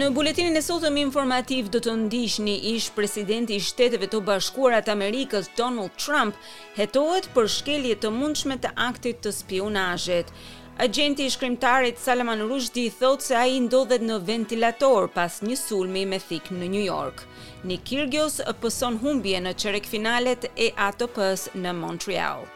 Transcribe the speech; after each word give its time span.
Në 0.00 0.06
buletinin 0.16 0.56
e 0.56 0.60
sotëm 0.64 0.94
informativ 0.96 1.66
do 1.74 1.80
të 1.84 1.92
ndish 2.02 2.38
një 2.40 2.52
ish 2.70 2.84
presidenti 2.96 3.56
i 3.60 3.64
shteteve 3.64 4.06
të 4.12 4.20
bashkuarat 4.28 4.86
Amerikës 4.92 5.50
Donald 5.58 5.92
Trump 6.04 6.36
hetohet 6.78 7.26
për 7.34 7.50
shkelje 7.56 7.98
të 8.04 8.12
mundshme 8.14 8.56
të 8.64 8.70
aktit 8.86 9.20
të 9.26 9.32
spionajet. 9.40 10.30
Agenti 10.86 11.26
i 11.28 11.32
shkrimtarit 11.34 12.00
Salman 12.06 12.46
Rushdie 12.48 12.94
thot 13.02 13.26
se 13.28 13.36
a 13.40 13.42
i 13.44 13.60
ndodhet 13.66 14.06
në 14.08 14.16
ventilator 14.32 15.08
pas 15.18 15.36
një 15.44 15.58
sulmi 15.66 16.06
me 16.14 16.20
thik 16.30 16.48
në 16.62 16.70
New 16.76 16.86
York. 16.86 17.20
Një 17.68 17.82
Kyrgios 17.90 18.40
pëson 18.64 18.96
humbje 19.04 19.44
në 19.48 19.52
qerek 19.64 19.90
finalet 19.96 20.48
e 20.68 20.70
atp 20.88 21.20
në 21.66 21.76
Montreal. 21.82 22.48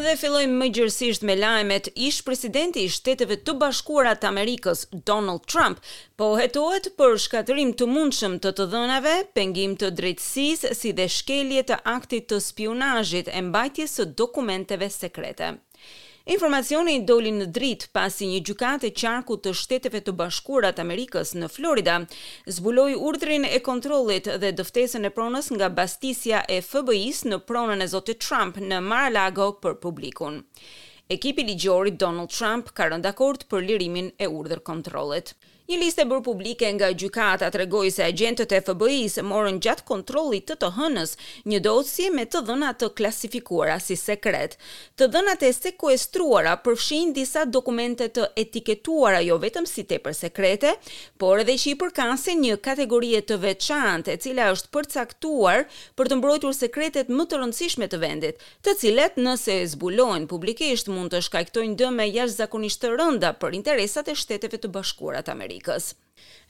dhe 0.00 0.14
fillojmë 0.16 0.54
më 0.60 0.66
gjërësisht 0.76 1.24
me 1.28 1.34
lajmet 1.36 1.88
ish 2.06 2.22
presidenti 2.24 2.84
i 2.86 2.92
Shteteve 2.92 3.36
të 3.44 3.54
Bashkuara 3.60 4.14
të 4.16 4.28
Amerikës 4.30 4.86
Donald 5.08 5.44
Trump 5.52 5.82
po 6.20 6.30
hetohet 6.40 6.88
për 6.96 7.18
shkatërim 7.26 7.74
të 7.76 7.88
mundshëm 7.90 8.38
të 8.40 8.54
të 8.56 8.68
dhënave, 8.72 9.16
pengim 9.36 9.76
të 9.76 9.90
drejtësisë 9.98 10.72
si 10.80 10.94
dhe 10.96 11.08
shkelje 11.18 11.66
të 11.70 11.82
aktit 11.96 12.30
të 12.32 12.40
spionazhit 12.46 13.28
e 13.34 13.44
mbajtjes 13.50 13.98
së 14.00 14.08
dokumenteve 14.22 14.88
sekrete. 14.96 15.52
Informacioni 16.30 17.00
doli 17.02 17.32
në 17.34 17.48
dritë 17.50 17.88
pasi 17.90 18.28
një 18.30 18.42
gjykatë 18.46 18.86
e 18.88 18.90
qarkut 18.94 19.40
të 19.42 19.52
Shteteve 19.58 19.98
të 20.06 20.12
Bashkuara 20.20 20.70
të 20.76 20.84
Amerikës 20.84 21.32
në 21.34 21.48
Florida 21.50 21.96
zbuloi 22.54 22.92
urdhrin 22.94 23.46
e 23.48 23.58
kontrollit 23.68 24.28
dhe 24.44 24.52
dëftesën 24.60 25.02
e 25.02 25.10
pronës 25.16 25.50
nga 25.56 25.66
bastisja 25.78 26.44
e 26.48 26.60
FBI-s 26.62 27.24
në 27.26 27.40
pronën 27.50 27.82
e 27.82 27.88
zotit 27.96 28.22
Trump 28.22 28.60
në 28.62 28.78
Mar-a-Lago 28.86 29.48
për 29.66 29.74
publikun. 29.82 30.44
Ekipi 31.10 31.42
ligjor 31.50 31.90
i 31.90 31.96
Donald 32.04 32.30
Trump 32.30 32.70
ka 32.78 32.86
rënë 32.92 33.02
dakord 33.10 33.48
për 33.50 33.66
lirimin 33.72 34.12
e 34.22 34.30
urdhër 34.30 34.62
kontrollit. 34.70 35.34
Një 35.70 35.76
listë 35.78 36.02
e 36.02 36.06
bërë 36.10 36.22
publike 36.26 36.68
nga 36.74 36.88
gjykata 36.98 37.46
të 37.54 37.58
regoj 37.62 37.84
se 37.94 38.02
agentët 38.02 38.50
e 38.50 38.58
fbi 38.66 38.96
se 39.08 39.22
morën 39.22 39.60
gjatë 39.62 39.84
kontroli 39.86 40.40
të 40.42 40.56
të 40.58 40.70
hënës 40.74 41.12
një 41.52 41.60
dosje 41.62 42.08
me 42.16 42.24
të 42.26 42.40
dhënat 42.48 42.80
të 42.82 42.88
klasifikuara 42.98 43.76
si 43.80 43.94
sekret. 44.00 44.56
Të 44.98 45.06
dhënat 45.14 45.44
e 45.46 45.52
sekuestruara 45.54 46.56
përfshin 46.64 47.12
disa 47.14 47.44
dokumente 47.46 48.08
të 48.10 48.26
etiketuara 48.42 49.20
jo 49.22 49.36
vetëm 49.44 49.68
si 49.70 49.84
te 49.86 50.00
për 50.02 50.16
sekrete, 50.24 50.72
por 51.22 51.44
edhe 51.44 51.54
që 51.62 51.70
i 51.74 51.76
përkasin 51.84 52.42
një 52.42 52.58
kategorie 52.66 53.22
të 53.22 53.38
veçantë 53.46 54.16
e 54.16 54.20
cila 54.26 54.50
është 54.56 54.72
përcaktuar 54.80 55.62
për 55.94 56.10
të 56.10 56.18
mbrojtur 56.18 56.58
sekretet 56.58 57.06
më 57.14 57.28
të 57.30 57.38
rëndësishme 57.44 57.86
të 57.94 58.02
vendit, 58.08 58.34
të 58.66 58.76
cilet 58.82 59.22
nëse 59.28 59.60
zbulojnë 59.76 60.26
publikisht 60.34 60.90
mund 60.90 61.14
të 61.14 61.22
shkaktojnë 61.30 61.78
dëme 61.84 62.10
jashtë 62.10 62.40
zakonisht 62.42 62.82
të 62.82 62.96
rënda 62.98 63.34
për 63.38 63.60
interesat 63.62 64.10
e 64.10 64.18
shteteve 64.24 64.58
të 64.66 64.74
bashkurat 64.74 65.28
Amerikës. 65.52 65.94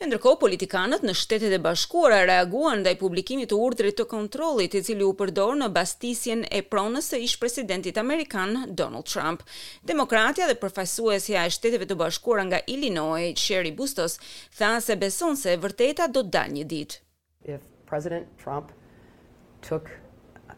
ndërko, 0.06 0.32
politikanët 0.42 1.04
në 1.06 1.12
shtetet 1.16 1.52
e 1.54 1.58
bashkuara 1.64 2.16
reaguan 2.28 2.82
dhe 2.84 2.92
i 2.94 2.98
publikimit 3.00 3.48
të 3.52 3.58
urdrit 3.66 3.96
të 3.98 4.04
kontrolit 4.10 4.74
i 4.78 4.82
cili 4.86 5.04
u 5.06 5.12
përdor 5.20 5.54
në 5.60 5.68
bastisjen 5.76 6.42
e 6.56 6.60
pronës 6.72 7.08
e 7.16 7.20
ish 7.26 7.36
presidentit 7.42 7.98
Amerikan 8.02 8.52
Donald 8.80 9.06
Trump. 9.08 9.42
Demokratia 9.92 10.48
dhe 10.50 10.58
përfajsuesja 10.64 11.46
e 11.46 11.54
shteteve 11.56 11.86
të 11.88 11.96
bashkuara 12.02 12.44
nga 12.50 12.60
Illinois, 12.74 13.32
Sherry 13.44 13.72
Bustos, 13.78 14.18
tha 14.58 14.74
se 14.86 14.96
beson 15.02 15.36
se 15.40 15.56
vërteta 15.64 16.10
do 16.12 16.24
të 16.26 16.34
dal 16.38 16.50
një 16.58 16.66
dit. 16.74 16.98
If 17.56 17.62
President 17.92 18.26
Trump 18.44 18.74
took 19.68 19.88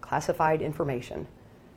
classified 0.08 0.62
information 0.62 1.26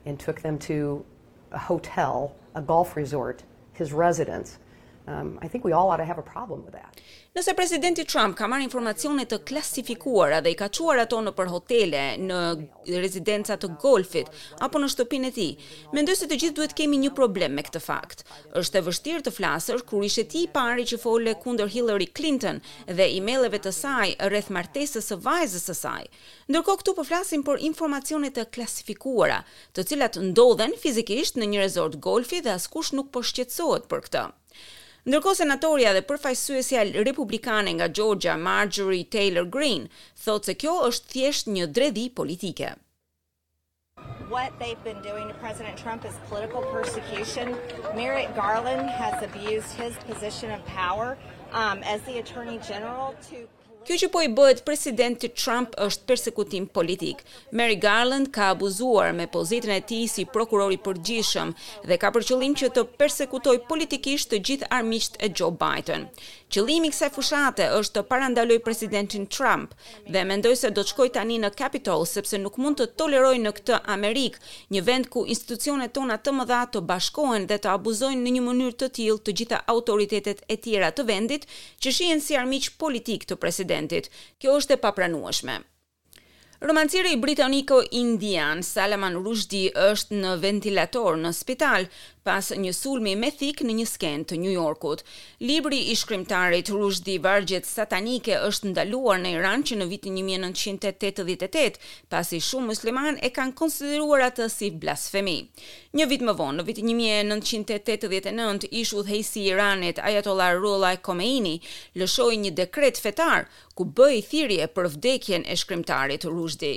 and 0.06 0.18
took 0.20 0.42
them 0.48 0.58
to 0.72 1.04
a 1.52 1.62
hotel, 1.70 2.32
a 2.56 2.62
golf 2.62 2.96
resort, 2.98 3.44
his 3.78 3.94
residence– 4.08 4.58
Um, 5.08 5.40
I 5.42 5.48
think 5.48 5.64
we 5.64 5.72
all 5.72 5.90
ought 5.90 6.00
to 6.00 6.04
have 6.06 6.18
a 6.20 6.30
problem 6.36 6.60
with 6.66 6.74
that. 6.74 6.98
Nëse 7.34 7.54
presidenti 7.56 8.04
Trump 8.04 8.36
ka 8.36 8.48
marrë 8.52 8.66
informacione 8.66 9.24
të 9.30 9.38
klasifikuara 9.48 10.42
dhe 10.44 10.52
i 10.52 10.56
ka 10.60 10.68
çuar 10.78 11.00
ato 11.00 11.22
nëpër 11.24 11.48
hotele, 11.54 12.00
në 12.28 12.40
rezidenca 13.04 13.56
të 13.62 13.70
golfit 13.84 14.28
apo 14.68 14.82
në 14.82 14.90
shtëpinë 14.92 15.30
e 15.30 15.34
tij, 15.38 15.70
mendoj 15.96 16.16
se 16.20 16.28
të 16.28 16.38
gjithë 16.42 16.56
duhet 16.58 16.76
kemi 16.82 17.00
një 17.06 17.12
problem 17.22 17.56
me 17.56 17.64
këtë 17.68 17.80
fakt. 17.86 18.26
Është 18.64 18.82
e 18.82 18.86
vështirë 18.90 19.24
të 19.28 19.32
flasësh 19.38 19.86
kur 19.88 20.04
ishte 20.10 20.26
ti 20.34 20.42
i 20.44 20.50
pari 20.58 20.84
që 20.92 21.00
fole 21.06 21.38
kundër 21.46 21.72
Hillary 21.78 22.10
Clinton 22.20 22.60
dhe 22.98 23.08
emailëve 23.22 23.62
të 23.64 23.72
saj 23.80 24.12
rreth 24.34 24.50
martesës 24.60 25.08
së 25.14 25.20
vajzës 25.30 25.70
së 25.72 25.78
saj. 25.86 26.04
Ndërkohë 26.52 26.82
këtu 26.84 26.96
po 27.00 27.06
flasim 27.14 27.46
për 27.48 27.64
informacione 27.72 28.34
të 28.36 28.50
klasifikuara, 28.58 29.40
të 29.72 29.88
cilat 29.94 30.20
ndodhen 30.34 30.76
fizikisht 30.84 31.40
në 31.40 31.52
një 31.54 31.64
resort 31.64 32.02
golfi 32.10 32.42
dhe 32.44 32.58
askush 32.60 32.92
nuk 33.00 33.14
po 33.16 33.24
shqetësohet 33.32 33.88
për 33.94 34.06
këtë. 34.10 34.26
Ndërko 35.08 35.32
senatorja 35.40 35.90
dhe 35.96 36.02
përfajsuesja 36.12 36.82
republikane 37.08 37.72
nga 37.78 37.88
Georgia 38.00 38.34
Marjorie 38.48 39.06
Taylor 39.16 39.46
Greene 39.56 39.88
thotë 40.24 40.50
se 40.52 40.56
kjo 40.64 40.74
është 40.90 41.12
thjesht 41.14 41.52
një 41.58 41.68
dredhi 41.78 42.06
politike. 42.22 42.72
What 44.34 44.58
they've 44.62 44.82
been 44.88 45.02
doing 45.10 45.30
to 45.32 45.36
President 45.46 45.78
Trump 45.84 46.06
is 46.12 46.16
political 46.32 46.64
persecution. 46.74 47.54
Merrick 48.02 48.36
Garland 48.42 48.90
has 49.04 49.24
abused 49.30 49.78
his 49.84 49.96
position 50.10 50.52
of 50.58 50.66
power 50.74 51.08
um, 51.62 51.84
as 51.96 52.02
the 52.12 52.18
attorney 52.26 52.60
general 52.74 53.16
to... 53.30 53.48
Kjo 53.88 53.96
që 54.02 54.08
po 54.12 54.20
i 54.20 54.28
bëhet 54.36 54.58
presidenti 54.68 55.30
Trump 55.40 55.76
është 55.80 56.08
përsekutim 56.10 56.66
politik. 56.78 57.22
Mary 57.56 57.78
Garland 57.80 58.28
ka 58.36 58.50
abuzuar 58.52 59.14
me 59.16 59.30
pozitën 59.32 59.72
e 59.72 59.86
tij 59.92 60.10
si 60.12 60.26
prokuror 60.34 60.74
i 60.76 60.78
përgjithshëm 60.88 61.54
dhe 61.88 61.96
ka 62.02 62.10
për 62.18 62.26
qëllim 62.30 62.56
që 62.62 62.68
të 62.76 62.84
përsekutojë 63.00 63.62
politikisht 63.70 64.34
të 64.34 64.42
gjithë 64.50 64.70
armiqt 64.78 65.16
e 65.24 65.30
Joe 65.40 65.56
Biden. 65.62 66.04
Qëllimi 66.52 66.88
i 66.92 66.92
kësaj 66.94 67.10
fushate 67.16 67.66
është 67.78 67.98
të 68.00 68.04
parandalojë 68.12 68.62
presidentin 68.66 69.26
Trump 69.38 69.72
dhe 70.16 70.22
mendoj 70.30 70.54
se 70.60 70.70
do 70.76 70.84
të 70.86 70.92
shkojë 70.94 71.14
tani 71.20 71.40
në 71.46 71.50
Capitol 71.64 72.04
sepse 72.12 72.40
nuk 72.44 72.60
mund 72.64 72.80
të 72.82 72.86
tolerojë 73.02 73.40
në 73.46 73.52
këtë 73.62 73.80
Amerik 73.96 74.36
një 74.76 74.84
vend 74.90 75.10
ku 75.16 75.26
institucionet 75.38 75.96
tona 75.98 76.16
të 76.24 76.36
mëdha 76.42 76.60
të 76.74 76.84
bashkohen 76.92 77.48
dhe 77.52 77.58
të 77.64 77.72
abuzojnë 77.78 78.20
në 78.24 78.36
një 78.38 78.44
mënyrë 78.52 78.78
të 78.84 78.92
tillë 79.00 79.20
të 79.28 79.36
gjitha 79.42 79.60
autoritetet 79.78 80.44
e 80.56 80.60
tjera 80.68 80.92
të 80.96 81.08
vendit 81.12 81.48
që 81.84 81.96
shihen 82.00 82.24
si 82.30 82.40
armiq 82.44 82.72
politik 82.84 83.24
të 83.32 83.40
presidentit 83.44 83.76
incidentit. 83.78 84.10
Kjo 84.42 84.56
është 84.62 84.78
e 84.78 84.82
papranueshme. 84.88 85.60
Romanciri 86.60 87.18
britaniko 87.18 87.84
indian 87.92 88.64
Salaman 88.66 89.18
Rushdi 89.26 89.68
është 89.78 90.18
në 90.26 90.32
ventilator 90.42 91.14
në 91.22 91.30
spital 91.38 91.86
pas 92.28 92.48
një 92.62 92.72
sulmi 92.76 93.14
me 93.16 93.30
thik 93.32 93.62
në 93.64 93.74
një 93.78 93.84
skend 93.88 94.26
të 94.28 94.38
New 94.42 94.52
Yorkut. 94.52 95.00
Libri 95.40 95.78
i 95.94 95.94
shkrimtarit 95.96 96.68
Rushdi 96.74 97.20
Vargjet 97.24 97.64
Satanike 97.70 98.40
është 98.44 98.74
ndaluar 98.74 99.22
në 99.22 99.36
Iran 99.38 99.62
që 99.70 99.78
në 99.80 99.88
vitin 99.88 100.18
1988 100.20 101.78
pas 102.12 102.34
i 102.36 102.42
shumë 102.44 102.68
musliman 102.74 103.20
e 103.24 103.30
kanë 103.38 103.56
konsideruar 103.62 104.26
atë 104.28 104.50
si 104.52 104.72
blasfemi. 104.82 105.38
Një 105.96 106.10
vit 106.12 106.26
më 106.28 106.36
vonë, 106.42 106.58
në 106.60 106.66
vitin 106.68 106.90
1989 106.92 108.68
ishë 108.82 109.06
dhejsi 109.12 109.46
Iranit 109.54 110.04
Ayatollah 110.04 110.58
Rulaj 110.60 110.98
Komeini 111.06 111.62
lëshoj 111.96 112.32
një 112.44 112.52
dekret 112.60 112.98
fetar 113.02 113.48
ku 113.78 113.86
bëj 113.86 114.20
thirje 114.32 114.68
për 114.76 114.92
vdekjen 114.98 115.46
e 115.48 115.56
shkrimtarit 115.56 116.26
Rushdi. 116.26 116.46
Rushdi. 116.48 116.76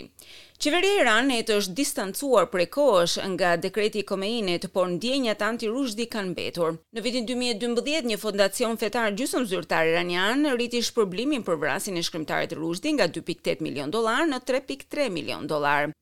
Qeveria 0.61 0.93
e 0.99 1.03
Iranit 1.03 1.51
është 1.55 1.75
distancuar 1.79 2.49
prej 2.53 2.67
kohësh 2.77 3.15
nga 3.35 3.53
dekreti 3.65 4.03
i 4.03 4.07
Komeinit, 4.11 4.67
por 4.75 4.91
ndjenjat 4.95 5.45
anti-Rushdi 5.51 6.09
kanë 6.15 6.33
mbetur. 6.35 6.77
Në 6.99 7.05
vitin 7.07 7.29
2012, 7.31 8.05
një 8.13 8.19
fondacion 8.25 8.77
fetar 8.83 9.15
gjysmë 9.21 9.45
zyrtar 9.55 9.93
iranian 9.93 10.45
rriti 10.57 10.83
shpërblimin 10.91 11.47
për 11.49 11.61
vrasjen 11.63 11.97
e 11.97 12.05
shkrimtarit 12.11 12.57
Rushdi 12.61 12.97
nga 12.99 13.09
2.8 13.21 13.65
milion 13.69 13.95
dollar 13.99 14.29
në 14.35 14.43
3.3 14.53 15.09
milion 15.19 15.49
dollar. 15.55 15.95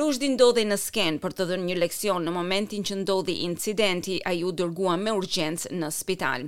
Rushdi 0.00 0.28
ndodhi 0.34 0.62
në 0.68 0.76
sken 0.82 1.16
për 1.22 1.34
të 1.38 1.44
dhënë 1.48 1.66
një 1.68 1.74
leksion 1.80 2.24
në 2.26 2.32
momentin 2.36 2.84
që 2.88 2.96
ndodhi 3.00 3.34
incidenti, 3.46 4.16
a 4.28 4.32
ju 4.36 4.52
dërgua 4.60 4.96
me 5.02 5.14
urgjens 5.18 5.66
në 5.70 5.90
spital. 5.96 6.46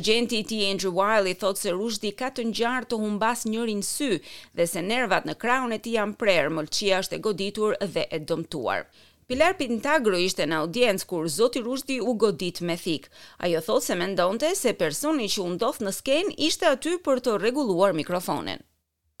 Agenti 0.00 0.40
i 0.42 0.46
ti 0.50 0.58
Andrew 0.70 0.94
Wiley 0.98 1.36
thot 1.44 1.60
se 1.62 1.74
Rushdi 1.76 2.12
ka 2.22 2.30
të 2.38 2.46
njarë 2.52 2.88
të 2.92 3.00
humbas 3.04 3.44
njërin 3.52 3.84
sy 3.92 4.10
dhe 4.54 4.66
se 4.74 4.82
nervat 4.90 5.26
në 5.30 5.36
kraun 5.44 5.74
e 5.74 5.80
ti 5.84 5.94
janë 5.98 6.18
prerë, 6.24 6.54
mëlqia 6.58 7.02
është 7.04 7.18
e 7.18 7.22
goditur 7.28 7.76
dhe 7.94 8.06
e 8.18 8.22
dëmtuar. 8.32 8.84
Pilar 9.28 9.56
Pintagro 9.58 10.18
ishte 10.24 10.46
në 10.48 10.58
audiencë 10.62 11.06
kur 11.10 11.26
Zoti 11.34 11.60
Rushdi 11.66 11.98
u 12.00 12.14
godit 12.24 12.62
me 12.70 12.76
thik. 12.84 13.10
Ajo 13.44 13.60
thot 13.68 13.84
se 13.88 13.98
mendonte 14.04 14.54
se 14.62 14.72
personi 14.84 15.28
që 15.34 15.44
u 15.44 15.50
ndodh 15.54 15.82
në 15.84 15.92
sken 16.00 16.32
ishte 16.50 16.72
aty 16.72 16.96
për 17.08 17.22
të 17.26 17.36
rregulluar 17.42 17.92
mikrofonin. 18.00 18.64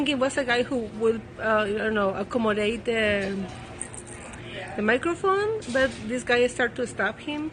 thinking 0.08 0.18
was 0.20 0.36
a 0.38 0.44
guy 0.44 0.62
who 0.62 0.88
would, 1.00 1.20
uh, 1.38 1.66
I 1.68 1.76
don't 1.88 1.94
know, 1.94 2.14
accommodate 2.14 2.84
the, 2.86 3.36
the 4.76 4.82
microphone, 4.82 5.60
but 5.72 5.90
this 6.08 6.22
guy 6.22 6.46
started 6.48 6.76
to 6.76 6.86
stab 6.86 7.18
him. 7.20 7.50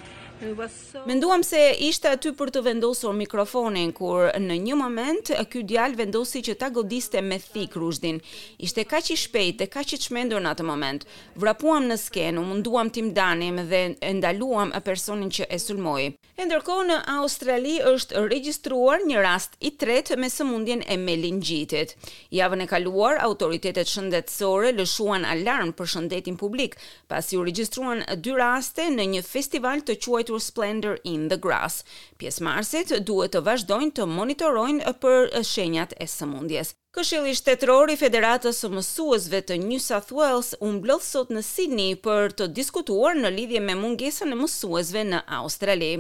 Menduam 1.08 1.44
se 1.48 1.60
ishte 1.80 2.10
aty 2.12 2.34
për 2.36 2.50
të 2.52 2.62
vendosur 2.66 3.14
mikrofonin, 3.16 3.94
kur 3.96 4.28
në 4.36 4.58
një 4.66 4.76
moment 4.76 5.30
ky 5.52 5.62
djal 5.64 5.94
vendosi 5.96 6.42
që 6.44 6.58
ta 6.60 6.68
godiste 6.76 7.22
me 7.24 7.38
thik 7.40 7.78
rushdin. 7.80 8.20
Ishte 8.60 8.84
kaq 8.84 9.14
i 9.16 9.16
shpejt 9.18 9.62
dhe 9.62 9.68
kaq 9.72 9.94
i 9.96 10.00
çmendur 10.06 10.44
në 10.44 10.52
atë 10.52 10.66
moment. 10.68 11.06
Vrapuam 11.40 11.88
në 11.88 11.96
skenë, 12.02 12.42
u 12.42 12.44
munduam 12.50 12.90
tim 12.92 13.14
danim 13.16 13.62
dhe 13.70 13.84
e 13.96 14.12
ndaluam 14.18 14.74
personin 14.86 15.32
që 15.32 15.48
e 15.48 15.60
sulmoi. 15.62 16.10
E 16.36 16.44
ndërkohë 16.50 16.86
në 16.90 16.98
Australi 17.16 17.78
është 17.94 18.26
regjistruar 18.28 19.06
një 19.08 19.24
rast 19.24 19.56
i 19.64 19.72
tretë 19.80 20.20
me 20.20 20.28
sëmundjen 20.30 20.84
e 20.92 20.98
melingjitit. 21.00 21.96
Javën 22.36 22.66
e 22.66 22.68
kaluar 22.68 23.22
autoritetet 23.24 23.88
shëndetësore 23.88 24.74
lëshuan 24.76 25.24
alarm 25.32 25.72
për 25.80 25.94
shëndetin 25.94 26.36
publik, 26.36 26.76
pasi 27.08 27.40
u 27.40 27.48
regjistruan 27.48 28.04
dy 28.20 28.36
raste 28.36 28.90
në 28.92 29.08
një 29.16 29.24
festival 29.24 29.80
të 29.88 29.96
quajtur 30.06 30.25
quajtur 30.26 30.40
Splendor 30.42 30.98
in 31.04 31.28
the 31.30 31.38
Grass. 31.38 31.84
Pjesë 32.20 32.44
marsit 32.46 32.92
duhet 33.06 33.34
të 33.36 33.42
vazhdojnë 33.46 33.94
të 33.96 34.06
monitorojnë 34.10 34.94
për 35.02 35.32
shenjat 35.46 35.94
e 36.02 36.08
sëmundjes. 36.08 36.74
Këshilli 36.96 37.34
shtetror 37.36 37.92
i 37.92 37.98
Federatës 38.00 38.56
së 38.64 38.70
Mësuesve 38.72 39.42
të 39.44 39.58
New 39.60 39.82
South 39.84 40.14
Wales 40.16 40.54
u 40.64 40.70
mblodh 40.78 41.04
sot 41.04 41.28
në 41.36 41.42
Sydney 41.44 41.98
për 42.00 42.32
të 42.40 42.46
diskutuar 42.56 43.18
në 43.20 43.34
lidhje 43.36 43.60
me 43.60 43.76
mungesën 43.76 44.32
e 44.32 44.38
mësuesve 44.40 45.04
në 45.10 45.20
Australi. 45.40 45.92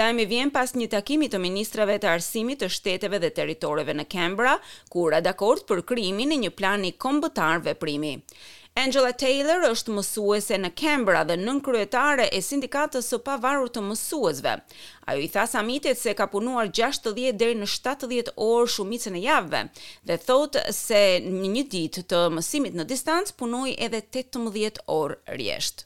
Lajmi 0.00 0.24
vjen 0.30 0.48
pas 0.54 0.72
një 0.80 0.86
takimi 0.94 1.28
të 1.28 1.42
ministrave 1.44 1.98
të 2.00 2.10
arsimit 2.14 2.62
të 2.64 2.70
shteteve 2.72 3.20
dhe 3.20 3.28
territoreve 3.36 3.92
në 4.00 4.06
Canberra, 4.16 4.56
ku 4.88 5.10
ra 5.12 5.20
dakord 5.20 5.66
për 5.68 5.84
krijimin 5.92 6.32
e 6.32 6.40
një 6.46 6.54
plani 6.56 6.94
kombëtar 6.96 7.60
veprimi. 7.68 8.14
Angela 8.80 9.10
Taylor 9.12 9.60
është 9.68 9.92
mësuese 9.92 10.56
në 10.56 10.70
Canberra 10.78 11.20
dhe 11.28 11.34
nën 11.36 11.58
kryetare 11.64 12.28
e 12.32 12.38
sindikatës 12.40 13.10
së 13.12 13.18
pavarur 13.26 13.68
të 13.68 13.82
mësuesve. 13.84 14.54
Ajo 15.04 15.20
i 15.20 15.28
tha 15.34 15.42
samitit 15.52 16.00
se 16.00 16.14
ka 16.16 16.24
punuar 16.32 16.70
60 16.72 17.34
deri 17.36 17.58
në 17.60 17.68
70 17.68 18.30
orë 18.46 18.70
shumicën 18.74 19.18
e 19.18 19.22
javëve 19.26 19.60
dhe 20.08 20.16
thot 20.24 20.56
se 20.72 21.02
në 21.26 21.52
një 21.58 21.64
ditë 21.76 22.06
të 22.14 22.22
mësimit 22.38 22.80
në 22.80 22.88
distancë 22.94 23.36
punoi 23.42 23.76
edhe 23.76 24.00
18 24.16 24.80
orë 24.98 25.20
rresht. 25.36 25.84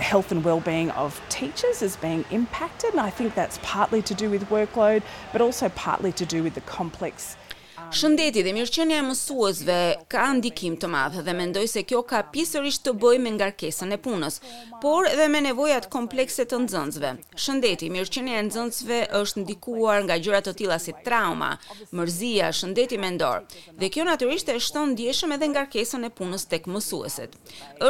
The 0.00 0.08
health 0.08 0.32
and 0.32 0.42
well-being 0.42 0.88
of 0.96 1.20
teachers 1.28 1.82
is 1.82 1.98
being 2.06 2.24
impacted 2.30 2.94
and 2.94 3.00
I 3.04 3.10
think 3.10 3.34
that's 3.34 3.58
partly 3.62 4.00
to 4.08 4.14
do 4.24 4.30
with 4.30 4.48
workload 4.48 5.02
but 5.34 5.42
also 5.42 5.68
partly 5.76 6.12
to 6.12 6.24
do 6.24 6.42
with 6.42 6.54
the 6.54 6.62
complex 6.64 7.36
Shëndeti 7.90 8.42
dhe 8.44 8.52
mirëqenia 8.56 8.98
e 9.00 9.04
mësuesve 9.04 9.76
ka 10.12 10.22
ndikim 10.38 10.76
të 10.80 10.88
madh 10.92 11.16
dhe 11.26 11.32
mendoj 11.34 11.64
se 11.72 11.82
kjo 11.88 12.00
ka 12.08 12.20
pjesërisht 12.34 12.84
të 12.86 12.92
bëjë 13.02 13.20
me 13.24 13.32
ngarkesën 13.34 13.92
e 13.96 13.98
punës, 14.04 14.38
por 14.82 15.08
edhe 15.10 15.26
me 15.32 15.40
nevojat 15.44 15.88
komplekse 15.94 16.44
të 16.50 16.60
nxënësve. 16.64 17.10
Shëndeti, 17.44 17.90
mirëqenia 17.92 18.38
e 18.40 18.44
nxënësve 18.48 18.98
është 19.20 19.42
ndikuar 19.42 20.04
nga 20.06 20.16
gjëra 20.24 20.40
të 20.46 20.54
tilla 20.60 20.78
si 20.86 20.94
trauma, 21.06 21.50
mërzia, 22.00 22.52
shëndeti 22.60 23.00
mendor, 23.02 23.44
dhe 23.82 23.90
kjo 23.94 24.06
natyrisht 24.08 24.52
e 24.52 24.56
shton 24.68 24.92
ndjeshëm 24.94 25.34
edhe 25.38 25.50
ngarkesën 25.52 26.06
e 26.08 26.12
punës 26.18 26.46
tek 26.52 26.68
mësuesit. 26.74 27.34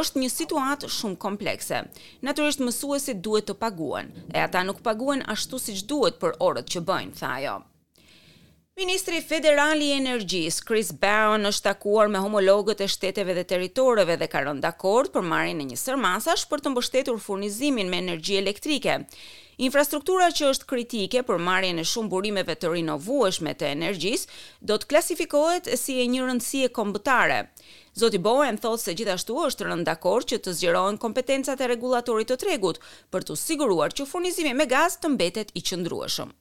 Është 0.00 0.22
një 0.24 0.30
situatë 0.38 0.90
shumë 0.98 1.20
komplekse. 1.28 1.84
Natyrisht 2.26 2.64
mësuesit 2.66 3.20
duhet 3.22 3.46
të 3.52 3.58
paguhen, 3.62 4.10
e 4.34 4.40
ata 4.48 4.64
nuk 4.66 4.80
paguhen 4.82 5.22
ashtu 5.36 5.60
siç 5.68 5.84
duhet 5.92 6.18
për 6.24 6.38
orët 6.50 6.72
që 6.74 6.82
bëjnë, 6.90 7.18
tha 7.22 7.36
ajo. 7.42 7.58
Ministri 8.82 9.20
Federal 9.22 9.78
i 9.82 9.92
Energjisë, 9.94 10.64
Chris 10.66 10.88
Brown, 11.02 11.46
është 11.46 11.68
takuar 11.68 12.08
me 12.10 12.18
homologët 12.22 12.80
e 12.82 12.88
shteteve 12.90 13.36
dhe 13.36 13.44
territoreve 13.52 14.16
dhe 14.18 14.26
ka 14.32 14.40
rënë 14.42 14.64
dakord 14.64 15.12
për 15.14 15.22
marrjen 15.32 15.60
e 15.62 15.66
një 15.68 15.78
sër 15.82 16.00
masash 16.04 16.42
për 16.52 16.64
të 16.64 16.72
mbështetur 16.72 17.20
furnizimin 17.26 17.92
me 17.92 18.00
energji 18.02 18.40
elektrike. 18.40 18.96
Infrastruktura 19.68 20.32
që 20.38 20.50
është 20.56 20.68
kritike 20.74 21.22
për 21.30 21.38
marrjen 21.50 21.78
e 21.78 21.86
shumë 21.92 22.12
burimeve 22.16 22.58
të 22.58 22.72
rinovueshme 22.74 23.54
të 23.60 23.70
energjisë 23.76 24.42
do 24.68 24.74
të 24.82 24.90
klasifikohet 24.96 25.70
si 25.84 26.00
e 26.02 26.10
një 26.16 26.26
rëndësie 26.26 26.72
kombëtare. 26.80 27.38
Zoti 28.02 28.18
Bowen 28.26 28.58
thotë 28.66 28.86
se 28.88 28.96
gjithashtu 29.02 29.38
është 29.50 29.70
rënë 29.70 29.88
dakord 29.92 30.26
që 30.32 30.42
të 30.42 30.56
zgjerohen 30.58 30.98
kompetencat 31.06 31.62
e 31.62 31.70
rregullatorit 31.70 32.34
të 32.34 32.42
tregut 32.48 32.82
për 33.14 33.30
të 33.30 33.38
siguruar 33.46 33.94
që 33.94 34.10
furnizimi 34.14 34.58
me 34.62 34.66
gaz 34.74 34.98
të 35.04 35.14
mbetet 35.14 35.54
i 35.54 35.62
qëndrueshëm. 35.70 36.32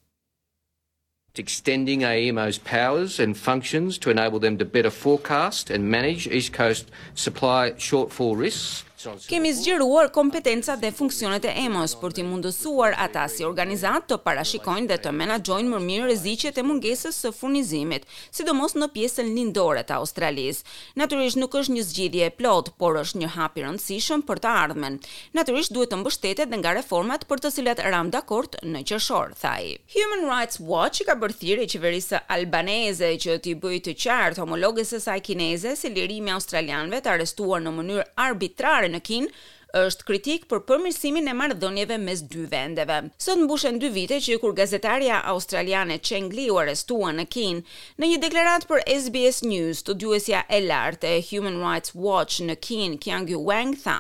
extending 1.39 2.01
AEMO's 2.01 2.57
powers 2.57 3.18
and 3.18 3.38
functions 3.38 3.98
to 3.98 4.10
enable 4.10 4.38
them 4.39 4.57
to 4.57 4.66
better 4.66 4.89
forecast 4.89 5.69
and 5.69 5.89
manage 5.89 6.28
East 6.28 6.51
Coast 6.51 6.92
supply 7.16 7.72
shortfall 7.72 8.38
risks 8.38 8.83
Kemi 9.01 9.50
zgjeruar 9.56 10.12
kompetenca 10.13 10.75
dhe 10.77 10.92
funksionet 10.94 11.45
e 11.50 11.51
EMOS 11.65 11.95
për 11.98 12.13
t'i 12.15 12.24
mundësuar 12.27 12.94
ata 13.01 13.24
si 13.31 13.45
organizat 13.48 14.06
të 14.09 14.18
parashikojnë 14.21 14.89
dhe 14.92 14.98
të 15.01 15.13
menagjojnë 15.18 15.71
më 15.71 15.80
mirë 15.86 16.09
rezicjet 16.12 16.59
e 16.62 16.63
mungesës 16.65 17.18
së 17.24 17.31
furnizimit, 17.33 18.06
sidomos 18.30 18.75
në 18.77 18.89
pjesën 18.94 19.31
lindore 19.38 19.81
të 19.88 19.98
Australis. 19.98 20.59
Naturisht 21.01 21.39
nuk 21.42 21.56
është 21.62 21.75
një 21.80 21.86
zgjidhje 21.88 22.27
e 22.27 22.33
plot, 22.38 22.69
por 22.77 23.00
është 23.01 23.24
një 23.24 23.31
hap 23.38 23.57
i 23.57 23.65
rëndësishëm 23.65 24.25
për 24.30 24.44
të 24.44 24.53
ardhmen. 24.65 25.00
Naturisht 25.39 25.74
duhet 25.74 25.94
të 25.95 26.01
mbështetet 26.03 26.51
dhe 26.51 26.62
nga 26.62 26.75
reformat 26.77 27.25
për 27.30 27.42
të 27.45 27.53
cilat 27.57 27.81
ram 27.88 28.12
dakord 28.13 28.59
në 28.63 28.83
qershor, 28.92 29.33
thaj. 29.42 29.80
Human 29.95 30.27
Rights 30.30 30.62
Watch 30.62 31.01
i 31.01 31.09
ka 31.09 31.18
bërthiri 31.18 31.39
thirrje 31.42 31.71
qeverisë 31.74 32.21
albaneze 32.30 33.09
që 33.24 33.39
t'i 33.42 33.56
bëjë 33.57 33.81
të 33.88 33.95
qartë 34.06 34.44
homologes 34.44 34.94
së 34.94 35.01
saj 35.07 35.19
kineze 35.25 35.74
se 35.80 35.89
lirimi 35.89 36.31
australianëve 36.36 37.01
të 37.01 37.15
arrestuar 37.15 37.63
në 37.65 37.74
mënyrë 37.80 38.06
arbitrare 38.27 38.90
në 38.93 39.01
Kinë 39.07 39.41
është 39.81 40.03
kritik 40.07 40.43
për 40.51 40.61
përmirësimin 40.67 41.29
e 41.31 41.33
marrëdhënieve 41.41 41.95
mes 42.03 42.21
dy 42.31 42.41
vendeve. 42.51 42.97
Sot 43.25 43.39
mbushen 43.39 43.77
dy 43.79 43.91
vite 43.95 44.17
që 44.25 44.38
kur 44.43 44.51
gazetaria 44.57 45.21
australiane 45.33 45.95
Cheng 46.03 46.27
Li 46.35 46.49
u 46.51 46.57
arrestua 46.59 47.13
në 47.15 47.25
Kin, 47.31 47.61
në 48.01 48.09
një 48.11 48.17
deklaratë 48.25 48.67
për 48.73 48.83
SBS 48.97 49.39
News, 49.47 49.79
studiuesja 49.85 50.43
e 50.49 50.59
lartë 50.65 51.13
e 51.15 51.21
Human 51.29 51.61
Rights 51.63 51.95
Watch 51.95 52.43
në 52.49 52.59
Kin, 52.67 52.97
Kiang 53.05 53.31
Yu 53.31 53.39
Wang 53.47 53.71
tha: 53.85 53.97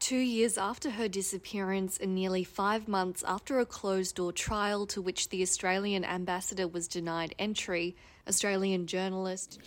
Two 0.00 0.16
years 0.26 0.56
after 0.66 0.92
her 0.98 1.08
disappearance 1.18 2.00
and 2.02 2.14
nearly 2.18 2.42
five 2.42 2.88
months 2.96 3.22
after 3.36 3.60
a 3.60 3.66
closed 3.78 4.16
door 4.20 4.32
trial 4.32 4.86
to 4.94 5.00
which 5.08 5.28
the 5.28 5.42
Australian 5.46 6.04
ambassador 6.18 6.66
was 6.66 6.88
denied 6.88 7.34
entry, 7.38 7.94
Australian 8.26 8.86
journalist... 8.88 9.58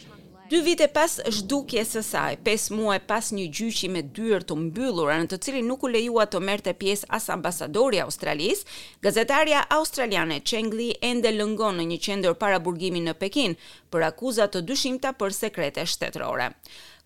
Dy 0.54 0.60
vite 0.62 0.86
pas 0.94 1.14
zhdukjes 1.36 1.96
së 1.96 2.02
saj, 2.06 2.36
5 2.46 2.66
muaj 2.78 3.00
pas 3.10 3.30
një 3.34 3.46
gjyqi 3.58 3.88
me 3.90 4.02
dyer 4.18 4.44
të 4.46 4.54
mbyllura 4.66 5.16
në 5.22 5.30
të 5.32 5.38
cilin 5.44 5.66
nuk 5.72 5.86
u 5.88 5.90
lejua 5.90 6.28
të 6.30 6.42
merte 6.50 6.74
pjesë 6.84 7.08
as 7.18 7.26
ambasadori 7.36 8.02
Australis, 8.04 8.60
gazetaria 9.08 9.64
australiane 9.78 10.36
Cheng 10.52 10.70
Li 10.78 10.90
ende 11.10 11.32
lëngon 11.34 11.80
në 11.82 11.86
një 11.94 11.98
qendër 12.06 12.36
para 12.44 12.60
burgimi 12.68 13.02
në 13.08 13.14
Pekin 13.24 13.56
për 13.90 14.06
akuzat 14.12 14.54
të 14.54 14.62
dyshimta 14.70 15.12
për 15.24 15.34
sekrete 15.40 15.86
shtetërore. 15.96 16.52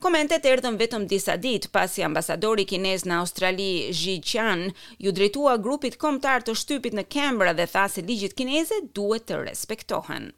Komentet 0.03 0.47
erdhën 0.51 0.79
vetëm 0.83 1.05
disa 1.15 1.37
ditë 1.47 1.71
pasi 1.77 2.03
ambasadori 2.09 2.65
kinez 2.73 3.05
në 3.07 3.21
Australi, 3.21 3.69
Zhi 4.01 4.17
Qian, 4.31 4.65
ju 4.99 5.15
drejtua 5.21 5.55
grupit 5.63 5.95
kombëtar 6.03 6.43
të 6.43 6.57
shtypit 6.65 6.99
në 6.99 7.07
Canberra 7.15 7.53
dhe 7.61 7.69
tha 7.77 7.85
se 7.95 8.03
ligjit 8.11 8.35
kineze 8.43 8.81
duhet 8.99 9.29
të 9.31 9.39
respektohen. 9.47 10.33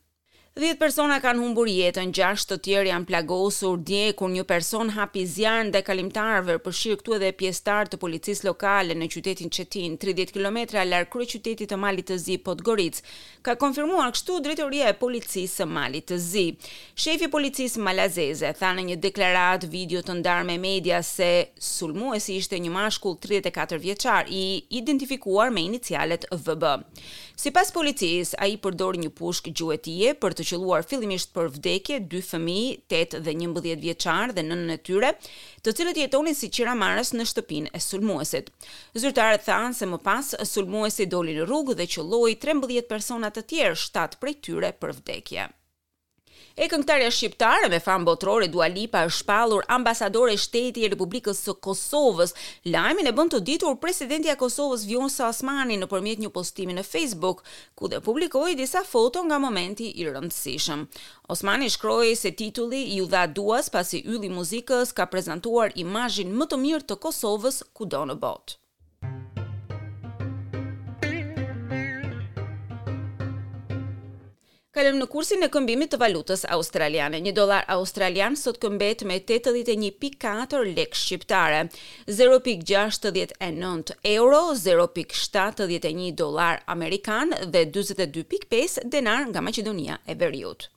10 0.60 0.76
persona 0.76 1.22
kanë 1.24 1.40
humbur 1.40 1.70
jetën, 1.72 2.10
6 2.12 2.44
të 2.50 2.56
tjerë 2.66 2.90
janë 2.90 3.06
plagosur 3.08 3.78
dje 3.88 4.10
kur 4.20 4.28
një 4.34 4.44
person 4.50 4.90
hapi 4.92 5.22
zjarr 5.24 5.70
ndaj 5.70 5.86
kalimtarëve, 5.88 6.58
përfshir 6.66 6.98
këtu 7.00 7.14
edhe 7.16 7.30
pjesëtar 7.40 7.88
të 7.94 8.00
policisë 8.02 8.44
lokale 8.50 8.98
në 9.00 9.08
qytetin 9.14 9.54
Çetin, 9.56 9.96
30 10.02 10.34
kilometra 10.36 10.84
larg 10.84 11.08
kryeqytetit 11.14 11.72
të 11.72 11.78
Malit 11.80 12.10
të 12.10 12.18
Zi, 12.26 12.36
Podgoric. 12.44 13.00
Ka 13.48 13.56
konfirmuar 13.62 14.12
kështu 14.12 14.42
drejtoria 14.50 14.90
e 14.92 14.98
policisë 15.00 15.62
së 15.62 15.70
Malit 15.72 16.10
të 16.12 16.18
Zi. 16.26 16.44
Shefi 17.06 17.30
i 17.30 17.32
policisë 17.38 17.80
malazeze 17.80 18.52
tha 18.60 18.74
në 18.82 18.88
një 18.90 19.00
deklaratë 19.08 19.72
video 19.72 20.04
të 20.04 20.18
ndarë 20.20 20.50
me 20.52 20.60
media 20.66 21.00
se 21.08 21.30
sulmuesi 21.70 22.36
ishte 22.42 22.60
një 22.60 22.74
mashkull 22.76 23.16
34 23.24 23.80
vjeçar 23.88 24.28
i 24.28 24.44
identifikuar 24.82 25.56
me 25.56 25.64
inicialet 25.72 26.28
VB. 26.36 26.76
Sipas 27.40 27.70
policisë, 27.72 28.36
ai 28.44 28.58
përdor 28.60 28.98
një 29.00 29.14
pushk 29.16 29.48
gjuetie 29.56 30.12
për 30.20 30.34
të 30.36 30.49
qelluar 30.50 30.84
fillimisht 30.90 31.30
për 31.36 31.50
vdekje 31.56 31.98
dy 32.12 32.22
fëmijë 32.26 32.96
8 33.00 33.22
dhe 33.26 33.34
11 33.44 33.82
vjeçar 33.84 34.34
dhe 34.36 34.46
nënën 34.48 34.74
e 34.76 34.80
tyre, 34.90 35.12
të 35.64 35.74
cilët 35.80 36.00
jetonin 36.02 36.38
si 36.40 36.50
qiramarës 36.58 37.12
në 37.18 37.28
shtëpinë 37.34 37.74
e 37.76 37.82
sulmuesit. 37.90 38.50
Zyrtarët 39.04 39.46
thanë 39.50 39.76
se 39.82 39.90
më 39.94 40.02
pas 40.08 40.34
sulmuesi 40.54 41.10
doli 41.14 41.38
në 41.38 41.48
rrugë 41.50 41.78
dhe 41.82 41.90
qelloi 41.96 42.34
13 42.48 42.90
persona 42.94 43.32
të 43.34 43.46
tjerë, 43.54 43.80
7 43.86 44.22
prej 44.24 44.38
tyre 44.48 44.74
për 44.82 44.98
vdekje. 45.02 45.50
E 46.60 46.68
këngëtarja 46.68 47.10
shqiptare 47.16 47.68
me 47.72 47.78
famë 47.84 48.04
botërore 48.08 48.48
Dua 48.52 48.66
Lipa 48.72 49.06
është 49.08 49.22
shpallur 49.22 49.64
ambasadore 49.76 50.34
e 50.36 50.40
shtetit 50.46 50.76
të 50.76 50.90
Republikës 50.92 51.40
së 51.46 51.54
Kosovës. 51.68 52.34
Lajmin 52.74 53.08
e 53.08 53.14
bën 53.20 53.32
të 53.32 53.40
ditur 53.50 53.78
presidentja 53.80 54.36
i 54.36 54.40
Kosovës 54.44 54.84
Vjosa 54.90 55.30
Osmani 55.32 55.78
nëpërmjet 55.80 56.20
një 56.26 56.34
postimi 56.36 56.76
në 56.76 56.84
Facebook, 56.90 57.46
ku 57.80 57.88
dhe 57.94 58.02
publikoi 58.10 58.58
disa 58.60 58.84
foto 58.92 59.24
nga 59.30 59.40
momenti 59.46 59.88
i 60.04 60.10
rëndësishëm. 60.12 60.84
Osmani 61.32 61.72
shkroi 61.78 62.12
se 62.26 62.36
titulli 62.44 62.84
i 62.98 63.04
udha 63.08 63.24
duas 63.40 63.72
pasi 63.78 64.04
ylli 64.04 64.28
i 64.28 64.36
muzikës 64.40 64.92
ka 65.00 65.08
prezantuar 65.16 65.72
imazhin 65.86 66.36
më 66.42 66.50
të 66.52 66.64
mirë 66.68 66.88
të 66.92 67.00
Kosovës 67.08 67.64
kudo 67.80 68.10
në 68.12 68.20
botë. 68.26 68.59
Kalëm 74.80 74.96
në 74.96 75.10
kursin 75.12 75.42
e 75.44 75.48
këmbimit 75.52 75.90
të 75.92 75.98
valutës 76.00 76.46
australiane. 76.56 77.20
Një 77.20 77.34
dolar 77.36 77.66
australian 77.74 78.38
sot 78.40 78.62
këmbet 78.64 79.04
me 79.10 79.18
81.4 79.20 80.72
lek 80.78 80.96
shqiptare, 80.96 81.60
0.69 82.16 83.98
euro, 84.16 84.42
0.71 84.64 86.10
dolar 86.24 86.64
amerikan 86.78 87.36
dhe 87.52 87.66
22.5 87.76 88.80
denar 88.96 89.28
nga 89.34 89.44
Macedonia 89.50 90.00
e 90.08 90.16
Veriut. 90.16 90.70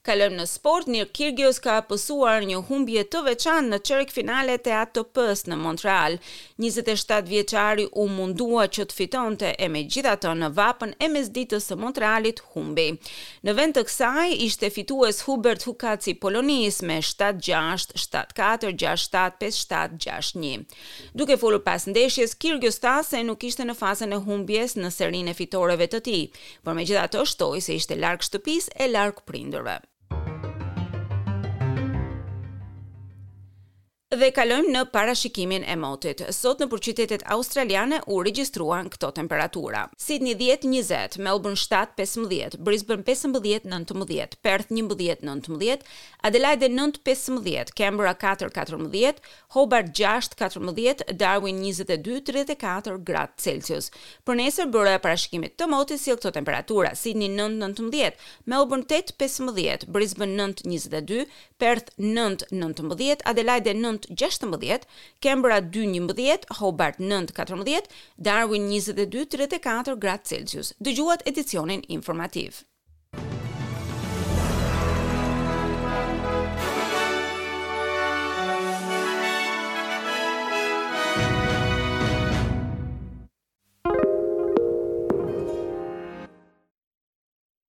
Kalojmë 0.00 0.36
në 0.40 0.44
sport, 0.48 0.86
Nir 0.88 1.10
Kyrgios 1.12 1.58
ka 1.60 1.74
pësuar 1.84 2.46
një 2.48 2.62
humbje 2.70 3.02
të 3.12 3.20
veçantë 3.26 3.68
në 3.68 3.78
çerk 3.88 4.12
finale 4.14 4.54
të 4.64 4.70
atp 4.76 5.18
në 5.52 5.56
Montreal. 5.60 6.16
27 6.56 7.28
vjeçari 7.28 7.84
u 8.00 8.06
mundua 8.08 8.62
që 8.72 8.86
të 8.88 8.94
fitonte 9.00 9.50
e 9.58 9.68
megjithatë 9.68 10.32
në 10.40 10.48
vapën 10.56 10.94
e 11.04 11.08
mesditës 11.12 11.66
së 11.68 11.76
Montrealit 11.82 12.40
humbi. 12.54 12.86
Në 13.44 13.52
vend 13.60 13.76
të 13.76 13.84
kësaj 13.90 14.24
ishte 14.48 14.70
fitues 14.78 15.20
Hubert 15.28 15.64
Hukaci 15.68 16.14
i 16.14 16.14
Polonis 16.24 16.80
me 16.80 16.96
7-6, 17.10 17.92
7-4, 18.00 18.72
6-7, 18.72 19.30
5-7, 19.36 20.00
6-1. 20.00 20.64
Duke 21.14 21.36
folur 21.44 21.60
pas 21.68 21.84
ndeshjes, 21.92 22.32
Kyrgios 22.40 22.80
tha 22.80 23.02
se 23.10 23.20
nuk 23.28 23.44
ishte 23.52 23.68
në 23.68 23.76
fazën 23.82 24.16
e 24.16 24.22
humbjes 24.24 24.78
në 24.80 24.94
serinë 24.96 25.36
e 25.36 25.36
fitoreve 25.42 25.92
të 25.92 26.02
tij, 26.08 26.24
por 26.64 26.72
megjithatë 26.80 27.28
shtoi 27.34 27.60
se 27.68 27.76
ishte 27.76 28.00
larg 28.00 28.24
shtëpisë 28.24 28.78
e 28.80 28.88
larg 28.96 29.20
prindërve. 29.28 29.82
Dhe 34.10 34.32
kalojmë 34.34 34.72
në 34.74 34.80
parashikimin 34.90 35.62
e 35.70 35.76
motit. 35.78 36.18
Sot 36.34 36.58
në 36.58 36.66
përqytetet 36.72 37.22
australiane 37.30 38.00
u 38.10 38.16
regjistruan 38.26 38.88
këto 38.90 39.12
temperatura. 39.20 39.84
Sydney 40.02 40.34
10-20, 40.34 41.20
Melbourne 41.22 41.54
7-15, 41.54 42.56
Brisbane 42.58 43.04
15-19, 43.06 44.34
Perth 44.42 44.72
11-19, 44.74 45.84
Adelaide 46.26 46.70
9-15, 46.74 47.70
Canberra 47.78 48.16
4-14, 48.18 49.20
Hobart 49.54 49.92
6-14, 49.94 51.06
Darwin 51.14 51.62
22-34 51.62 52.98
gradë 53.06 53.44
Celsius. 53.46 53.92
Për 54.26 54.40
nesër 54.42 54.74
bërë 54.74 54.96
e 54.96 55.02
parashikimit 55.06 55.54
të 55.62 55.70
motit 55.70 56.02
si 56.02 56.10
këto 56.16 56.34
temperatura. 56.34 56.96
Sydney 56.98 57.30
9-19, 57.38 58.18
Melbourne 58.50 58.90
8-15, 58.90 59.86
Brisbane 59.86 60.34
9-22, 60.56 61.22
Perth 61.62 61.94
9-19, 62.02 63.22
Adelaide 63.30 63.78
9 63.78 63.99
9-16, 64.08 64.80
Kembra 65.20 65.60
2-11, 65.60 66.44
Hobart 66.60 66.98
9-14, 67.00 67.86
Darwin 68.16 68.68
22-34 68.72 69.98
gradë 70.04 70.28
Celsius. 70.32 70.72
Dëgjuat 70.78 71.26
edicionin 71.32 71.84
informativ. 72.00 72.64